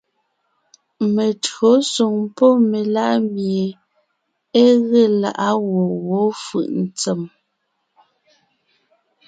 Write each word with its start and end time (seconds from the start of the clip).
Meÿǒsoŋ 1.13 2.15
pɔ́ 2.37 2.51
melá’ 2.69 3.07
mie 3.33 3.65
é 4.63 4.63
ge 4.87 5.03
lá’a 5.21 5.49
gwɔ̂ 5.67 5.87
wó 6.07 6.21
fʉʼ 6.43 6.67
ntsèm: 6.83 7.21